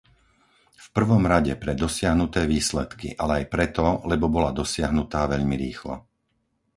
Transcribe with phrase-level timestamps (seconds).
[0.73, 5.95] V prvom rade pre dosiahnuté výsledky, ale aj preto, lebo bola dosiahnutá veľmi rýchlo.